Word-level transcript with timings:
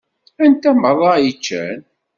Anta 0.43 0.71
meṛṛa 0.81 1.11
i 1.17 1.21
yeččan? 1.27 1.79